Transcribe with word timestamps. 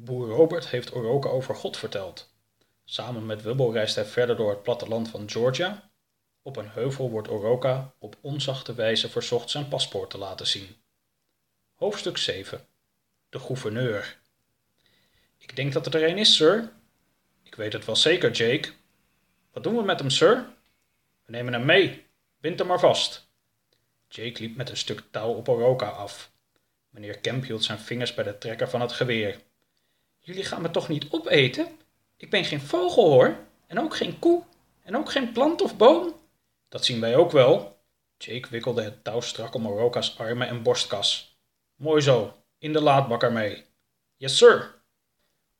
Boer 0.00 0.28
Robert 0.28 0.68
heeft 0.68 0.92
Oroka 0.92 1.28
over 1.28 1.54
God 1.54 1.76
verteld. 1.76 2.34
Samen 2.84 3.26
met 3.26 3.42
Wubbel 3.42 3.72
reist 3.72 3.94
hij 3.94 4.04
verder 4.04 4.36
door 4.36 4.50
het 4.50 4.62
platteland 4.62 5.08
van 5.08 5.30
Georgia. 5.30 5.90
Op 6.42 6.56
een 6.56 6.68
heuvel 6.68 7.10
wordt 7.10 7.28
Oroka 7.28 7.94
op 7.98 8.16
onzachte 8.20 8.74
wijze 8.74 9.08
verzocht 9.08 9.50
zijn 9.50 9.68
paspoort 9.68 10.10
te 10.10 10.18
laten 10.18 10.46
zien. 10.46 10.76
Hoofdstuk 11.74 12.16
7 12.16 12.66
De 13.28 13.38
gouverneur 13.38 14.18
Ik 15.38 15.56
denk 15.56 15.72
dat 15.72 15.84
het 15.84 15.94
er 15.94 16.08
een 16.08 16.18
is, 16.18 16.36
sir. 16.36 16.72
Ik 17.42 17.54
weet 17.54 17.72
het 17.72 17.84
wel 17.84 17.96
zeker, 17.96 18.30
Jake. 18.30 18.72
Wat 19.52 19.62
doen 19.62 19.76
we 19.76 19.82
met 19.82 19.98
hem, 19.98 20.10
sir? 20.10 20.46
We 21.24 21.32
nemen 21.32 21.52
hem 21.52 21.64
mee. 21.64 22.06
Bind 22.40 22.58
hem 22.58 22.68
maar 22.68 22.80
vast. 22.80 23.28
Jake 24.08 24.40
liep 24.40 24.56
met 24.56 24.70
een 24.70 24.76
stuk 24.76 25.02
touw 25.10 25.32
op 25.32 25.48
Oroka 25.48 25.88
af. 25.88 26.32
Meneer 26.88 27.18
Kemp 27.18 27.44
hield 27.44 27.64
zijn 27.64 27.78
vingers 27.78 28.14
bij 28.14 28.24
de 28.24 28.38
trekker 28.38 28.68
van 28.68 28.80
het 28.80 28.92
geweer. 28.92 29.46
Jullie 30.28 30.44
gaan 30.44 30.62
me 30.62 30.70
toch 30.70 30.88
niet 30.88 31.06
opeten? 31.10 31.68
Ik 32.16 32.30
ben 32.30 32.44
geen 32.44 32.60
vogel 32.60 33.10
hoor, 33.10 33.36
en 33.66 33.80
ook 33.80 33.96
geen 33.96 34.18
koe, 34.18 34.42
en 34.82 34.96
ook 34.96 35.10
geen 35.10 35.32
plant 35.32 35.60
of 35.60 35.76
boom. 35.76 36.14
Dat 36.68 36.84
zien 36.84 37.00
wij 37.00 37.16
ook 37.16 37.30
wel. 37.30 37.78
Jake 38.18 38.48
wikkelde 38.50 38.82
het 38.82 39.04
touw 39.04 39.20
strak 39.20 39.54
om 39.54 39.66
Oroka's 39.66 40.18
armen 40.18 40.48
en 40.48 40.62
borstkas. 40.62 41.38
Mooi 41.76 42.00
zo, 42.00 42.34
in 42.58 42.72
de 42.72 42.80
laadbak 42.80 43.22
ermee. 43.22 43.64
Yes, 44.16 44.36
sir. 44.36 44.74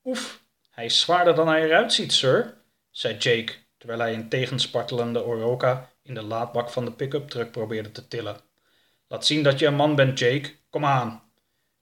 Oef, 0.03 0.43
hij 0.69 0.85
is 0.85 0.99
zwaarder 0.99 1.35
dan 1.35 1.47
hij 1.47 1.63
eruit 1.63 1.93
ziet, 1.93 2.13
sir, 2.13 2.57
zei 2.91 3.17
Jake, 3.17 3.53
terwijl 3.77 3.99
hij 3.99 4.13
een 4.13 4.29
tegenspartelende 4.29 5.23
Oroka 5.23 5.91
in 6.01 6.13
de 6.13 6.23
laadbak 6.23 6.69
van 6.69 6.85
de 6.85 6.91
pick-up 6.91 7.29
truck 7.29 7.51
probeerde 7.51 7.91
te 7.91 8.07
tillen. 8.07 8.39
Laat 9.07 9.25
zien 9.25 9.43
dat 9.43 9.59
je 9.59 9.65
een 9.65 9.75
man 9.75 9.95
bent, 9.95 10.19
Jake. 10.19 10.55
Kom 10.69 10.85
aan. 10.85 11.23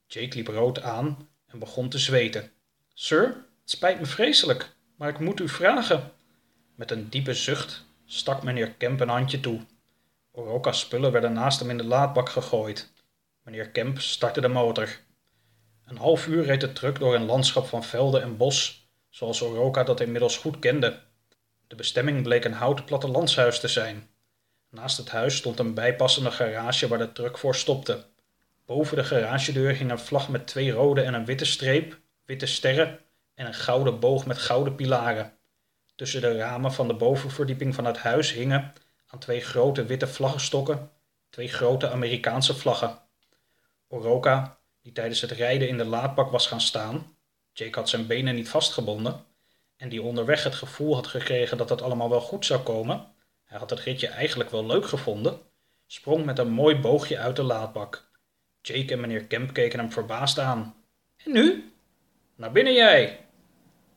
Jake 0.05 0.35
liep 0.35 0.47
rood 0.47 0.81
aan 0.81 1.29
en 1.47 1.59
begon 1.59 1.89
te 1.89 1.97
zweten. 1.97 2.51
Sir, 2.99 3.23
het 3.61 3.69
spijt 3.69 3.99
me 3.99 4.05
vreselijk, 4.05 4.75
maar 4.95 5.09
ik 5.09 5.19
moet 5.19 5.39
u 5.39 5.49
vragen. 5.49 6.11
Met 6.75 6.91
een 6.91 7.09
diepe 7.09 7.33
zucht 7.33 7.85
stak 8.05 8.43
meneer 8.43 8.71
Kemp 8.71 8.99
een 8.99 9.09
handje 9.09 9.39
toe. 9.39 9.61
Oroka's 10.31 10.79
spullen 10.79 11.11
werden 11.11 11.33
naast 11.33 11.59
hem 11.59 11.69
in 11.69 11.77
de 11.77 11.83
laadbak 11.83 12.29
gegooid. 12.29 12.91
Meneer 13.43 13.69
Kemp 13.69 13.99
startte 13.99 14.41
de 14.41 14.47
motor. 14.47 14.99
Een 15.85 15.97
half 15.97 16.27
uur 16.27 16.43
reed 16.43 16.61
de 16.61 16.73
truck 16.73 16.99
door 16.99 17.15
een 17.15 17.25
landschap 17.25 17.67
van 17.67 17.83
velden 17.83 18.21
en 18.21 18.37
bos, 18.37 18.89
zoals 19.09 19.41
Oroka 19.41 19.83
dat 19.83 19.99
inmiddels 19.99 20.37
goed 20.37 20.59
kende. 20.59 20.99
De 21.67 21.75
bestemming 21.75 22.23
bleek 22.23 22.45
een 22.45 22.53
houten 22.53 22.85
plattelandshuis 22.85 23.59
te 23.59 23.67
zijn. 23.67 24.09
Naast 24.69 24.97
het 24.97 25.09
huis 25.09 25.35
stond 25.35 25.59
een 25.59 25.73
bijpassende 25.73 26.31
garage 26.31 26.87
waar 26.87 26.99
de 26.99 27.11
truck 27.11 27.37
voor 27.37 27.55
stopte. 27.55 28.05
Boven 28.65 28.97
de 28.97 29.03
garagedeur 29.03 29.75
hing 29.75 29.91
een 29.91 29.99
vlag 29.99 30.29
met 30.29 30.47
twee 30.47 30.71
rode 30.71 31.01
en 31.01 31.13
een 31.13 31.25
witte 31.25 31.45
streep, 31.45 32.05
witte 32.27 32.45
sterren 32.45 32.99
en 33.33 33.45
een 33.45 33.53
gouden 33.53 33.99
boog 33.99 34.25
met 34.25 34.37
gouden 34.37 34.75
pilaren. 34.75 35.33
Tussen 35.95 36.21
de 36.21 36.37
ramen 36.37 36.73
van 36.73 36.87
de 36.87 36.93
bovenverdieping 36.93 37.75
van 37.75 37.85
het 37.85 37.97
huis 37.97 38.33
hingen 38.33 38.73
aan 39.07 39.19
twee 39.19 39.41
grote 39.41 39.85
witte 39.85 40.07
vlaggenstokken 40.07 40.91
twee 41.29 41.47
grote 41.47 41.89
Amerikaanse 41.89 42.55
vlaggen. 42.55 42.99
Oroka, 43.87 44.57
die 44.81 44.91
tijdens 44.91 45.21
het 45.21 45.31
rijden 45.31 45.67
in 45.67 45.77
de 45.77 45.85
laadbak 45.85 46.31
was 46.31 46.47
gaan 46.47 46.61
staan, 46.61 47.15
Jake 47.53 47.79
had 47.79 47.89
zijn 47.89 48.07
benen 48.07 48.35
niet 48.35 48.49
vastgebonden, 48.49 49.25
en 49.75 49.89
die 49.89 50.01
onderweg 50.01 50.43
het 50.43 50.55
gevoel 50.55 50.95
had 50.95 51.07
gekregen 51.07 51.57
dat 51.57 51.69
het 51.69 51.81
allemaal 51.81 52.09
wel 52.09 52.21
goed 52.21 52.45
zou 52.45 52.61
komen, 52.61 53.07
hij 53.43 53.57
had 53.57 53.69
het 53.69 53.79
ritje 53.79 54.07
eigenlijk 54.07 54.49
wel 54.49 54.65
leuk 54.65 54.87
gevonden, 54.87 55.39
sprong 55.87 56.25
met 56.25 56.39
een 56.39 56.51
mooi 56.51 56.75
boogje 56.75 57.17
uit 57.17 57.35
de 57.35 57.43
laadbak. 57.43 58.09
Jake 58.61 58.93
en 58.93 58.99
meneer 58.99 59.25
Kemp 59.25 59.53
keken 59.53 59.79
hem 59.79 59.91
verbaasd 59.91 60.39
aan. 60.39 60.75
En 61.17 61.31
nu? 61.31 61.73
Naar 62.37 62.51
binnen 62.51 62.73
jij. 62.73 63.19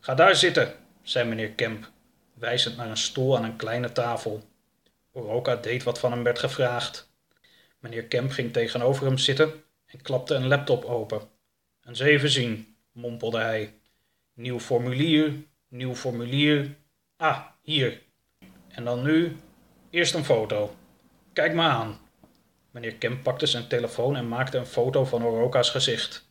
Ga 0.00 0.14
daar 0.14 0.36
zitten, 0.36 0.74
zei 1.02 1.28
meneer 1.28 1.50
Kemp, 1.50 1.90
wijzend 2.34 2.76
naar 2.76 2.88
een 2.88 2.96
stoel 2.96 3.36
aan 3.36 3.44
een 3.44 3.56
kleine 3.56 3.92
tafel. 3.92 4.42
Oroka 5.12 5.56
deed 5.56 5.82
wat 5.82 5.98
van 5.98 6.12
hem 6.12 6.22
werd 6.22 6.38
gevraagd. 6.38 7.12
Meneer 7.78 8.04
Kemp 8.04 8.30
ging 8.30 8.52
tegenover 8.52 9.06
hem 9.06 9.18
zitten 9.18 9.64
en 9.86 10.02
klapte 10.02 10.34
een 10.34 10.46
laptop 10.46 10.84
open. 10.84 11.20
Eens 11.84 12.00
even 12.00 12.30
zien, 12.30 12.76
mompelde 12.92 13.38
hij. 13.38 13.74
Nieuw 14.34 14.60
formulier, 14.60 15.32
nieuw 15.68 15.94
formulier. 15.94 16.76
Ah, 17.16 17.46
hier. 17.62 18.02
En 18.68 18.84
dan 18.84 19.02
nu 19.02 19.36
eerst 19.90 20.14
een 20.14 20.24
foto. 20.24 20.76
Kijk 21.32 21.54
maar 21.54 21.70
aan. 21.70 21.98
Meneer 22.70 22.94
Kemp 22.94 23.22
pakte 23.22 23.46
zijn 23.46 23.68
telefoon 23.68 24.16
en 24.16 24.28
maakte 24.28 24.58
een 24.58 24.66
foto 24.66 25.04
van 25.04 25.24
Oroka's 25.24 25.70
gezicht. 25.70 26.28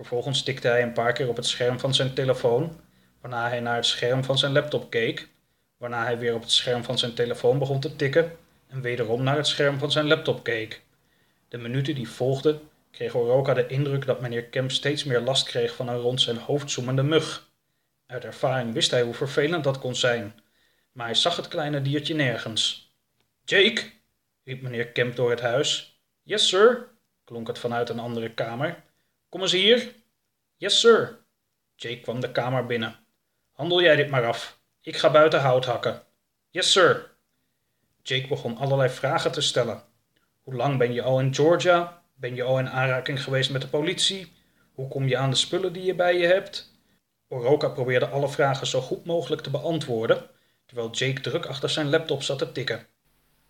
Vervolgens 0.00 0.42
tikte 0.42 0.68
hij 0.68 0.82
een 0.82 0.92
paar 0.92 1.12
keer 1.12 1.28
op 1.28 1.36
het 1.36 1.46
scherm 1.46 1.80
van 1.80 1.94
zijn 1.94 2.14
telefoon, 2.14 2.80
waarna 3.20 3.48
hij 3.48 3.60
naar 3.60 3.76
het 3.76 3.86
scherm 3.86 4.24
van 4.24 4.38
zijn 4.38 4.52
laptop 4.52 4.90
keek, 4.90 5.28
waarna 5.76 6.04
hij 6.04 6.18
weer 6.18 6.34
op 6.34 6.40
het 6.40 6.50
scherm 6.50 6.84
van 6.84 6.98
zijn 6.98 7.14
telefoon 7.14 7.58
begon 7.58 7.80
te 7.80 7.96
tikken 7.96 8.36
en 8.66 8.80
wederom 8.80 9.22
naar 9.22 9.36
het 9.36 9.46
scherm 9.46 9.78
van 9.78 9.92
zijn 9.92 10.06
laptop 10.06 10.42
keek. 10.42 10.82
De 11.48 11.58
minuten 11.58 11.94
die 11.94 12.08
volgden 12.08 12.60
kreeg 12.90 13.14
Oroka 13.14 13.54
de 13.54 13.66
indruk 13.66 14.06
dat 14.06 14.20
meneer 14.20 14.44
Kemp 14.44 14.70
steeds 14.70 15.04
meer 15.04 15.20
last 15.20 15.46
kreeg 15.46 15.74
van 15.74 15.88
een 15.88 16.00
rond 16.00 16.20
zijn 16.20 16.38
hoofd 16.38 16.70
zoemende 16.70 17.02
mug. 17.02 17.48
Uit 18.06 18.24
ervaring 18.24 18.72
wist 18.72 18.90
hij 18.90 19.02
hoe 19.02 19.14
vervelend 19.14 19.64
dat 19.64 19.78
kon 19.78 19.94
zijn, 19.94 20.40
maar 20.92 21.06
hij 21.06 21.14
zag 21.14 21.36
het 21.36 21.48
kleine 21.48 21.82
diertje 21.82 22.14
nergens. 22.14 22.94
Jake, 23.44 23.82
riep 24.44 24.62
meneer 24.62 24.86
Kemp 24.86 25.16
door 25.16 25.30
het 25.30 25.40
huis. 25.40 26.00
Yes, 26.22 26.48
sir, 26.48 26.88
klonk 27.24 27.46
het 27.46 27.58
vanuit 27.58 27.88
een 27.88 27.98
andere 27.98 28.30
kamer. 28.30 28.88
Kom 29.30 29.40
eens 29.40 29.52
hier. 29.52 29.94
Yes, 30.56 30.80
sir. 30.80 31.18
Jake 31.76 32.00
kwam 32.00 32.20
de 32.20 32.32
kamer 32.32 32.66
binnen. 32.66 32.96
Handel 33.52 33.82
jij 33.82 33.96
dit 33.96 34.10
maar 34.10 34.26
af. 34.26 34.60
Ik 34.80 34.96
ga 34.96 35.10
buiten 35.10 35.40
hout 35.40 35.64
hakken. 35.64 36.02
Yes, 36.50 36.72
sir. 36.72 37.10
Jake 38.02 38.28
begon 38.28 38.56
allerlei 38.56 38.88
vragen 38.88 39.32
te 39.32 39.40
stellen. 39.40 39.82
Hoe 40.42 40.54
lang 40.54 40.78
ben 40.78 40.92
je 40.92 41.02
al 41.02 41.20
in 41.20 41.34
Georgia? 41.34 42.02
Ben 42.14 42.34
je 42.34 42.42
al 42.42 42.58
in 42.58 42.68
aanraking 42.68 43.22
geweest 43.22 43.50
met 43.50 43.60
de 43.60 43.68
politie? 43.68 44.32
Hoe 44.72 44.88
kom 44.88 45.08
je 45.08 45.16
aan 45.16 45.30
de 45.30 45.36
spullen 45.36 45.72
die 45.72 45.84
je 45.84 45.94
bij 45.94 46.18
je 46.18 46.26
hebt? 46.26 46.72
Oroka 47.28 47.68
probeerde 47.68 48.06
alle 48.08 48.28
vragen 48.28 48.66
zo 48.66 48.80
goed 48.80 49.04
mogelijk 49.04 49.42
te 49.42 49.50
beantwoorden, 49.50 50.28
terwijl 50.66 50.90
Jake 50.90 51.20
druk 51.20 51.46
achter 51.46 51.70
zijn 51.70 51.90
laptop 51.90 52.22
zat 52.22 52.38
te 52.38 52.52
tikken. 52.52 52.86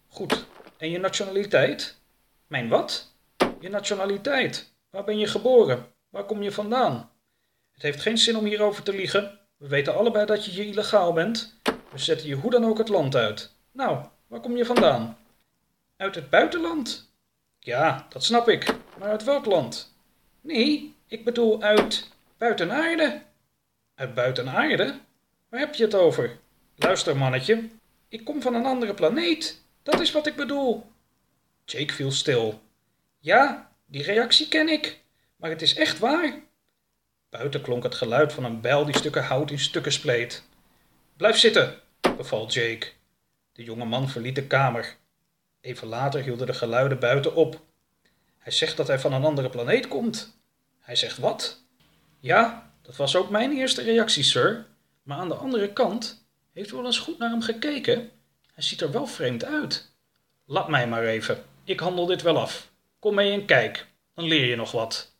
Goed, 0.06 0.44
en 0.76 0.90
je 0.90 0.98
nationaliteit? 0.98 2.00
Mijn 2.46 2.68
wat? 2.68 3.14
Je 3.60 3.68
nationaliteit. 3.68 4.69
Waar 4.90 5.04
ben 5.04 5.18
je 5.18 5.26
geboren? 5.26 5.86
Waar 6.08 6.24
kom 6.24 6.42
je 6.42 6.52
vandaan? 6.52 7.10
Het 7.72 7.82
heeft 7.82 8.00
geen 8.00 8.18
zin 8.18 8.36
om 8.36 8.44
hierover 8.44 8.82
te 8.82 8.92
liegen. 8.92 9.38
We 9.56 9.68
weten 9.68 9.94
allebei 9.94 10.26
dat 10.26 10.44
je 10.44 10.50
hier 10.50 10.66
illegaal 10.66 11.12
bent. 11.12 11.56
We 11.92 11.98
zetten 11.98 12.28
je 12.28 12.34
hoe 12.34 12.50
dan 12.50 12.64
ook 12.64 12.78
het 12.78 12.88
land 12.88 13.14
uit. 13.14 13.54
Nou, 13.72 14.04
waar 14.26 14.40
kom 14.40 14.56
je 14.56 14.64
vandaan? 14.64 15.18
Uit 15.96 16.14
het 16.14 16.30
buitenland. 16.30 17.12
Ja, 17.58 18.06
dat 18.08 18.24
snap 18.24 18.48
ik. 18.48 18.74
Maar 18.98 19.08
uit 19.08 19.24
welk 19.24 19.44
land? 19.44 19.94
Nee, 20.40 20.94
ik 21.06 21.24
bedoel 21.24 21.62
uit 21.62 22.10
buitenaarde. 22.38 23.22
Uit 23.94 24.14
buitenaarde? 24.14 24.98
Waar 25.48 25.60
heb 25.60 25.74
je 25.74 25.84
het 25.84 25.94
over? 25.94 26.38
Luister, 26.76 27.16
mannetje. 27.16 27.68
Ik 28.08 28.24
kom 28.24 28.42
van 28.42 28.54
een 28.54 28.66
andere 28.66 28.94
planeet. 28.94 29.62
Dat 29.82 30.00
is 30.00 30.12
wat 30.12 30.26
ik 30.26 30.36
bedoel. 30.36 30.86
Jake 31.64 31.92
viel 31.92 32.12
stil. 32.12 32.60
Ja, 33.18 33.69
die 33.90 34.02
reactie 34.02 34.48
ken 34.48 34.68
ik. 34.68 35.00
Maar 35.36 35.50
het 35.50 35.62
is 35.62 35.74
echt 35.74 35.98
waar. 35.98 36.40
Buiten 37.30 37.60
klonk 37.60 37.82
het 37.82 37.94
geluid 37.94 38.32
van 38.32 38.44
een 38.44 38.60
bijl 38.60 38.84
die 38.84 38.96
stukken 38.96 39.24
hout 39.24 39.50
in 39.50 39.58
stukken 39.58 39.92
spleet. 39.92 40.44
Blijf 41.16 41.36
zitten, 41.36 41.80
beval 42.16 42.48
Jake. 42.48 42.86
De 43.52 43.64
jonge 43.64 43.84
man 43.84 44.08
verliet 44.08 44.34
de 44.34 44.46
kamer. 44.46 44.96
Even 45.60 45.88
later 45.88 46.22
hielden 46.22 46.46
de 46.46 46.54
geluiden 46.54 46.98
buiten 46.98 47.34
op. 47.34 47.60
Hij 48.38 48.52
zegt 48.52 48.76
dat 48.76 48.86
hij 48.86 48.98
van 48.98 49.12
een 49.12 49.24
andere 49.24 49.50
planeet 49.50 49.88
komt. 49.88 50.38
Hij 50.78 50.96
zegt 50.96 51.18
wat? 51.18 51.62
Ja, 52.18 52.72
dat 52.82 52.96
was 52.96 53.16
ook 53.16 53.30
mijn 53.30 53.52
eerste 53.52 53.82
reactie, 53.82 54.22
sir. 54.22 54.66
Maar 55.02 55.18
aan 55.18 55.28
de 55.28 55.34
andere 55.34 55.72
kant, 55.72 56.24
heeft 56.52 56.72
u 56.72 56.76
wel 56.76 56.86
eens 56.86 56.98
goed 56.98 57.18
naar 57.18 57.30
hem 57.30 57.42
gekeken? 57.42 58.10
Hij 58.52 58.62
ziet 58.62 58.80
er 58.80 58.92
wel 58.92 59.06
vreemd 59.06 59.44
uit. 59.44 59.92
Laat 60.46 60.68
mij 60.68 60.88
maar 60.88 61.04
even. 61.04 61.44
Ik 61.64 61.80
handel 61.80 62.06
dit 62.06 62.22
wel 62.22 62.38
af. 62.38 62.70
Kom 62.98 63.14
mee 63.14 63.32
en 63.32 63.46
kijk. 63.46 63.86
Dan 64.20 64.28
leer 64.28 64.46
je 64.46 64.56
nog 64.56 64.72
wat. 64.72 65.14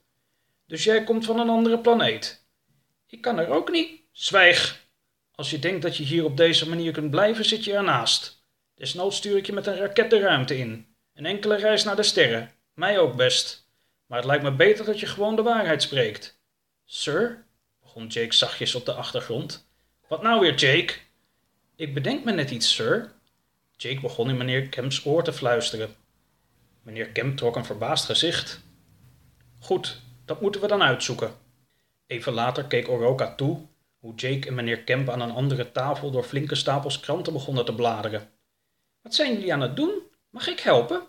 Dus 0.67 0.85
jij 0.85 1.05
komt 1.05 1.25
van 1.25 1.39
een 1.39 1.49
andere 1.49 1.79
planeet? 1.79 2.45
Ik 3.07 3.21
kan 3.21 3.39
er 3.39 3.49
ook 3.49 3.71
niet. 3.71 4.01
Zwijg. 4.13 4.87
Als 5.35 5.51
je 5.51 5.59
denkt 5.59 5.83
dat 5.83 5.97
je 5.97 6.03
hier 6.03 6.25
op 6.25 6.37
deze 6.37 6.69
manier 6.69 6.93
kunt 6.93 7.11
blijven, 7.11 7.45
zit 7.45 7.65
je 7.65 7.73
ernaast. 7.73 8.45
Desnoods 8.75 9.17
stuur 9.17 9.37
ik 9.37 9.47
je 9.47 9.53
met 9.53 9.67
een 9.67 9.77
raket 9.77 10.11
de 10.11 10.19
ruimte 10.19 10.59
in. 10.59 10.87
Een 11.15 11.27
enkele 11.27 11.57
reis 11.57 11.85
naar 11.85 11.97
de 11.97 12.03
sterren. 12.03 12.53
Mij 12.75 12.99
ook 12.99 13.17
best. 13.17 13.69
Maar 14.07 14.19
het 14.19 14.27
lijkt 14.27 14.43
me 14.43 14.53
beter 14.53 14.85
dat 14.85 15.01
je 15.01 15.07
gewoon 15.07 15.37
de 15.37 15.43
waarheid 15.43 15.83
spreekt. 15.83 16.41
Sir, 16.85 17.45
begon 17.83 18.07
Jake 18.07 18.35
zachtjes 18.35 18.75
op 18.75 18.85
de 18.85 18.93
achtergrond. 18.93 19.69
Wat 20.09 20.23
nou 20.23 20.41
weer, 20.41 20.55
Jake? 20.55 20.95
Ik 21.77 21.95
bedenk 21.95 22.25
me 22.25 22.33
net 22.33 22.51
iets, 22.51 22.75
sir. 22.75 23.13
Jake 23.77 24.01
begon 24.01 24.31
in 24.31 24.37
meneer 24.37 24.69
Kemps 24.69 25.07
oor 25.07 25.25
te 25.25 25.33
fluisteren. 25.33 25.97
Meneer 26.83 27.09
Kemp 27.09 27.37
trok 27.37 27.57
een 27.57 27.65
verbaasd 27.65 28.05
gezicht. 28.05 28.69
Goed, 29.61 30.01
dat 30.25 30.41
moeten 30.41 30.61
we 30.61 30.67
dan 30.67 30.83
uitzoeken. 30.83 31.35
Even 32.07 32.33
later 32.33 32.65
keek 32.65 32.89
Oroka 32.89 33.35
toe 33.35 33.69
hoe 33.99 34.15
Jake 34.15 34.49
en 34.49 34.55
meneer 34.55 34.83
Kemp 34.83 35.09
aan 35.09 35.21
een 35.21 35.31
andere 35.31 35.73
tafel 35.73 36.11
door 36.11 36.25
flinke 36.25 36.55
stapels 36.55 37.01
kranten 37.01 37.33
begonnen 37.33 37.65
te 37.65 37.75
bladeren. 37.75 38.31
Wat 39.03 39.15
zijn 39.15 39.33
jullie 39.33 39.53
aan 39.53 39.61
het 39.61 39.77
doen? 39.77 40.03
Mag 40.31 40.47
ik 40.47 40.61
helpen? 40.61 41.03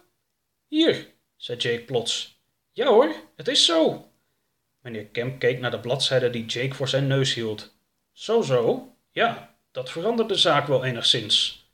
Hier, 0.68 1.08
zei 1.36 1.58
Jake 1.58 1.84
plots. 1.84 2.42
Ja 2.72 2.88
hoor, 2.88 3.16
het 3.36 3.48
is 3.48 3.66
zo. 3.66 4.10
Meneer 4.82 5.06
Kemp 5.06 5.40
keek 5.40 5.60
naar 5.60 5.72
de 5.72 5.80
bladzijde 5.80 6.30
die 6.30 6.46
Jake 6.46 6.74
voor 6.74 6.88
zijn 6.88 7.08
neus 7.08 7.34
hield. 7.34 7.74
Zo 8.12 8.42
zo, 8.42 8.96
ja, 9.12 9.56
dat 9.72 9.92
verandert 9.92 10.30
de 10.30 10.36
zaak 10.36 10.68
wel 10.68 10.84
enigszins. 10.84 11.70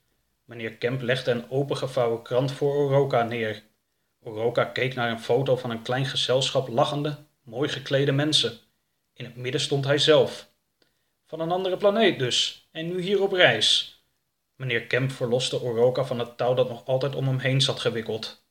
Meneer 0.46 0.74
Kemp 0.74 1.02
legde 1.02 1.32
een 1.32 1.50
opengevouwen 1.50 2.22
krant 2.22 2.52
voor 2.52 2.76
Oroka 2.76 3.24
neer. 3.24 3.64
Oroka 4.28 4.66
keek 4.66 4.96
naar 4.96 5.10
een 5.12 5.20
foto 5.20 5.56
van 5.56 5.70
een 5.70 5.82
klein 5.82 6.06
gezelschap 6.06 6.68
lachende, 6.68 7.18
mooi 7.44 7.70
geklede 7.70 8.12
mensen. 8.12 8.58
In 9.14 9.26
het 9.26 9.36
midden 9.36 9.62
stond 9.62 9.86
hij 9.86 9.98
zelf. 9.98 10.50
Van 11.26 11.40
een 11.40 11.52
andere 11.52 11.78
planeet 11.78 12.20
dus, 12.20 12.68
en 12.72 12.88
nu 12.88 13.02
hier 13.02 13.22
op 13.22 13.32
reis. 13.32 14.02
Meneer 14.56 14.82
Kemp 14.82 15.12
verloste 15.12 15.62
Oroka 15.62 16.04
van 16.04 16.20
het 16.20 16.38
touw 16.38 16.54
dat 16.54 16.70
nog 16.70 16.86
altijd 16.86 17.16
om 17.16 17.28
hem 17.28 17.38
heen 17.38 17.62
zat 17.62 17.80
gewikkeld. 17.80 18.46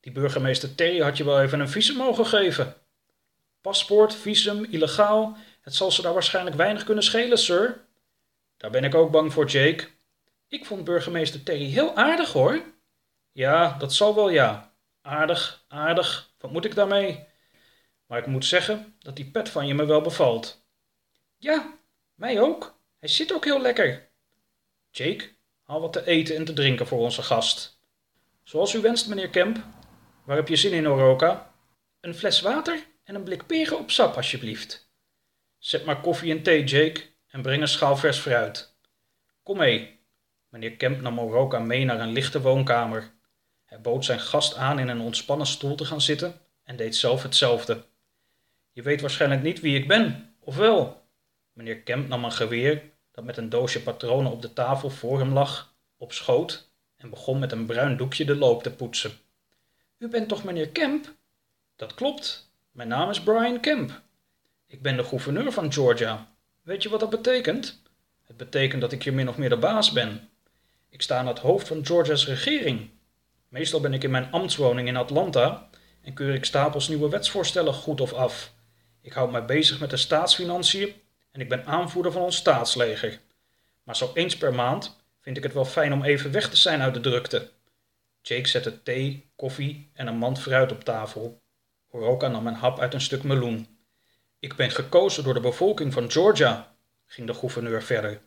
Die 0.00 0.12
burgemeester 0.12 0.74
Terry 0.74 1.00
had 1.00 1.16
je 1.16 1.24
wel 1.24 1.42
even 1.42 1.60
een 1.60 1.68
visum 1.68 1.96
mogen 1.96 2.26
geven. 2.26 2.74
Paspoort, 3.60 4.14
visum, 4.14 4.64
illegaal, 4.64 5.36
het 5.60 5.74
zal 5.74 5.90
ze 5.90 6.02
daar 6.02 6.12
waarschijnlijk 6.12 6.56
weinig 6.56 6.84
kunnen 6.84 7.04
schelen, 7.04 7.38
sir. 7.38 7.84
Daar 8.56 8.70
ben 8.70 8.84
ik 8.84 8.94
ook 8.94 9.10
bang 9.10 9.32
voor, 9.32 9.46
Jake. 9.46 9.88
Ik 10.48 10.64
vond 10.64 10.84
burgemeester 10.84 11.42
Terry 11.42 11.66
heel 11.66 11.96
aardig, 11.96 12.32
hoor. 12.32 12.62
Ja, 13.32 13.76
dat 13.78 13.94
zal 13.94 14.14
wel, 14.14 14.28
ja. 14.30 14.71
Aardig, 15.02 15.64
aardig, 15.68 16.32
wat 16.38 16.50
moet 16.50 16.64
ik 16.64 16.74
daarmee? 16.74 17.26
Maar 18.06 18.18
ik 18.18 18.26
moet 18.26 18.44
zeggen 18.44 18.96
dat 18.98 19.16
die 19.16 19.30
pet 19.30 19.48
van 19.48 19.66
je 19.66 19.74
me 19.74 19.84
wel 19.84 20.00
bevalt. 20.00 20.66
Ja, 21.38 21.78
mij 22.14 22.40
ook. 22.40 22.78
Hij 22.98 23.08
zit 23.08 23.32
ook 23.32 23.44
heel 23.44 23.60
lekker. 23.60 24.08
Jake, 24.90 25.30
haal 25.62 25.80
wat 25.80 25.92
te 25.92 26.06
eten 26.06 26.36
en 26.36 26.44
te 26.44 26.52
drinken 26.52 26.86
voor 26.86 26.98
onze 26.98 27.22
gast. 27.22 27.80
Zoals 28.42 28.74
u 28.74 28.80
wenst, 28.80 29.08
meneer 29.08 29.30
Kemp. 29.30 29.64
Waar 30.24 30.36
heb 30.36 30.48
je 30.48 30.56
zin 30.56 30.72
in, 30.72 30.88
Oroka? 30.88 31.54
Een 32.00 32.14
fles 32.14 32.40
water 32.40 32.86
en 33.04 33.14
een 33.14 33.22
blik 33.22 33.46
peren 33.46 33.78
op 33.78 33.90
sap, 33.90 34.16
alsjeblieft. 34.16 34.90
Zet 35.58 35.84
maar 35.84 36.00
koffie 36.00 36.30
en 36.30 36.42
thee, 36.42 36.64
Jake, 36.64 37.02
en 37.28 37.42
breng 37.42 37.62
een 37.62 37.68
schaal 37.68 37.96
vers 37.96 38.18
fruit. 38.18 38.76
Kom 39.42 39.56
mee. 39.56 40.00
Meneer 40.48 40.76
Kemp 40.76 41.00
nam 41.00 41.18
Oroka 41.18 41.58
mee 41.58 41.84
naar 41.84 42.00
een 42.00 42.12
lichte 42.12 42.40
woonkamer. 42.40 43.12
Hij 43.72 43.80
bood 43.80 44.04
zijn 44.04 44.20
gast 44.20 44.56
aan 44.56 44.78
in 44.78 44.88
een 44.88 45.00
ontspannen 45.00 45.46
stoel 45.46 45.74
te 45.74 45.84
gaan 45.84 46.00
zitten 46.00 46.40
en 46.64 46.76
deed 46.76 46.96
zelf 46.96 47.22
hetzelfde. 47.22 47.84
Je 48.72 48.82
weet 48.82 49.00
waarschijnlijk 49.00 49.42
niet 49.42 49.60
wie 49.60 49.76
ik 49.76 49.88
ben, 49.88 50.34
of 50.40 50.56
wel? 50.56 51.02
Meneer 51.52 51.78
Kemp 51.78 52.08
nam 52.08 52.24
een 52.24 52.32
geweer 52.32 52.82
dat 53.12 53.24
met 53.24 53.36
een 53.36 53.48
doosje 53.48 53.82
patronen 53.82 54.32
op 54.32 54.42
de 54.42 54.52
tafel 54.52 54.90
voor 54.90 55.18
hem 55.18 55.32
lag, 55.32 55.74
op 55.96 56.12
schoot 56.12 56.70
en 56.96 57.10
begon 57.10 57.38
met 57.38 57.52
een 57.52 57.66
bruin 57.66 57.96
doekje 57.96 58.24
de 58.24 58.36
loop 58.36 58.62
te 58.62 58.70
poetsen. 58.70 59.12
U 59.98 60.08
bent 60.08 60.28
toch 60.28 60.44
meneer 60.44 60.68
Kemp? 60.68 61.14
Dat 61.76 61.94
klopt. 61.94 62.50
Mijn 62.70 62.88
naam 62.88 63.10
is 63.10 63.22
Brian 63.22 63.60
Kemp. 63.60 64.00
Ik 64.66 64.82
ben 64.82 64.96
de 64.96 65.04
gouverneur 65.04 65.52
van 65.52 65.72
Georgia. 65.72 66.34
Weet 66.62 66.82
je 66.82 66.88
wat 66.88 67.00
dat 67.00 67.10
betekent? 67.10 67.82
Het 68.24 68.36
betekent 68.36 68.80
dat 68.80 68.92
ik 68.92 69.02
hier 69.02 69.14
min 69.14 69.28
of 69.28 69.36
meer 69.36 69.48
de 69.48 69.56
baas 69.56 69.92
ben. 69.92 70.28
Ik 70.88 71.02
sta 71.02 71.18
aan 71.18 71.26
het 71.26 71.38
hoofd 71.38 71.68
van 71.68 71.86
Georgia's 71.86 72.26
regering. 72.26 72.90
Meestal 73.52 73.80
ben 73.80 73.94
ik 73.94 74.04
in 74.04 74.10
mijn 74.10 74.30
ambtswoning 74.30 74.88
in 74.88 74.96
Atlanta 74.96 75.68
en 76.02 76.14
keur 76.14 76.34
ik 76.34 76.44
stapels 76.44 76.88
nieuwe 76.88 77.08
wetsvoorstellen 77.08 77.74
goed 77.74 78.00
of 78.00 78.12
af. 78.12 78.52
Ik 79.00 79.12
houd 79.12 79.30
mij 79.30 79.44
bezig 79.44 79.80
met 79.80 79.90
de 79.90 79.96
staatsfinanciën 79.96 80.94
en 81.32 81.40
ik 81.40 81.48
ben 81.48 81.66
aanvoerder 81.66 82.12
van 82.12 82.22
ons 82.22 82.36
staatsleger. 82.36 83.20
Maar 83.82 83.96
zo 83.96 84.10
eens 84.14 84.36
per 84.36 84.54
maand 84.54 85.04
vind 85.20 85.36
ik 85.36 85.42
het 85.42 85.52
wel 85.52 85.64
fijn 85.64 85.92
om 85.92 86.02
even 86.02 86.32
weg 86.32 86.50
te 86.50 86.56
zijn 86.56 86.80
uit 86.80 86.94
de 86.94 87.00
drukte. 87.00 87.50
Jake 88.22 88.48
zette 88.48 88.82
thee, 88.82 89.30
koffie 89.36 89.90
en 89.94 90.06
een 90.06 90.16
mand 90.16 90.40
fruit 90.40 90.72
op 90.72 90.84
tafel. 90.84 91.42
Oroka 91.90 92.28
nam 92.28 92.46
een 92.46 92.54
hap 92.54 92.80
uit 92.80 92.94
een 92.94 93.00
stuk 93.00 93.22
meloen. 93.22 93.78
Ik 94.38 94.56
ben 94.56 94.70
gekozen 94.70 95.24
door 95.24 95.34
de 95.34 95.40
bevolking 95.40 95.92
van 95.92 96.10
Georgia, 96.10 96.74
ging 97.06 97.26
de 97.26 97.34
gouverneur 97.34 97.82
verder. 97.82 98.20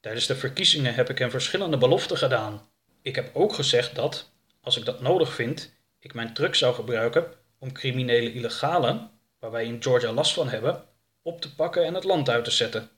Tijdens 0.00 0.26
de 0.26 0.36
verkiezingen 0.36 0.94
heb 0.94 1.10
ik 1.10 1.18
hem 1.18 1.30
verschillende 1.30 1.78
beloften 1.78 2.16
gedaan. 2.16 2.68
Ik 3.02 3.14
heb 3.14 3.30
ook 3.32 3.52
gezegd 3.54 3.94
dat, 3.94 4.31
als 4.62 4.76
ik 4.76 4.84
dat 4.84 5.00
nodig 5.00 5.34
vind, 5.34 5.74
ik 5.98 6.14
mijn 6.14 6.34
truck 6.34 6.54
zou 6.54 6.74
gebruiken 6.74 7.32
om 7.58 7.72
criminele 7.72 8.32
illegalen, 8.32 9.10
waar 9.38 9.50
wij 9.50 9.64
in 9.64 9.82
Georgia 9.82 10.12
last 10.12 10.34
van 10.34 10.48
hebben, 10.48 10.84
op 11.22 11.40
te 11.40 11.54
pakken 11.54 11.84
en 11.84 11.94
het 11.94 12.04
land 12.04 12.28
uit 12.28 12.44
te 12.44 12.50
zetten. 12.50 12.90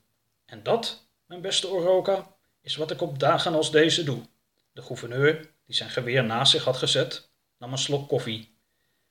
En 0.45 0.63
dat, 0.63 1.09
mijn 1.27 1.41
beste 1.41 1.69
Oroka, 1.69 2.37
is 2.61 2.77
wat 2.77 2.91
ik 2.91 3.01
op 3.01 3.19
dagen 3.19 3.55
als 3.55 3.71
deze 3.71 4.05
doe. 4.05 4.23
De 4.73 4.83
gouverneur, 4.83 5.51
die 5.67 5.75
zijn 5.75 5.91
geweer 5.91 6.25
naast 6.25 6.53
zich 6.53 6.65
had 6.65 6.77
gezet, 6.77 7.29
nam 7.59 7.73
een 7.73 7.79
slok 7.79 8.09
koffie. 8.09 8.57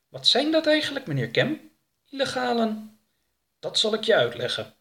Wat 0.09 0.27
zijn 0.27 0.51
dat 0.51 0.67
eigenlijk, 0.67 1.07
meneer 1.07 1.29
Kemp? 1.29 1.61
Illegalen? 2.09 2.99
Dat 3.59 3.79
zal 3.79 3.93
ik 3.93 4.03
je 4.03 4.15
uitleggen. 4.15 4.73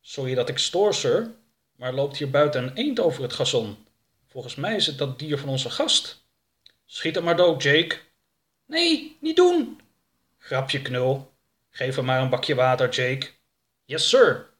Sorry 0.00 0.34
dat 0.34 0.48
ik 0.48 0.58
stoor, 0.58 0.94
sir, 0.94 1.34
maar 1.76 1.92
loopt 1.92 2.16
hier 2.16 2.30
buiten 2.30 2.62
een 2.62 2.74
eend 2.74 3.00
over 3.00 3.22
het 3.22 3.32
gazon. 3.32 3.86
Volgens 4.26 4.54
mij 4.54 4.76
is 4.76 4.86
het 4.86 4.98
dat 4.98 5.18
dier 5.18 5.38
van 5.38 5.48
onze 5.48 5.70
gast. 5.70 6.25
Schiet 6.86 7.14
hem 7.14 7.24
maar 7.24 7.36
dood, 7.36 7.62
Jake. 7.62 7.98
Nee, 8.66 9.16
niet 9.20 9.36
doen. 9.36 9.80
Grapje, 10.38 10.82
knul. 10.82 11.32
Geef 11.70 11.96
hem 11.96 12.04
maar 12.04 12.20
een 12.20 12.30
bakje 12.30 12.54
water, 12.54 12.88
Jake. 12.88 13.28
Yes, 13.84 14.08
sir. 14.08 14.54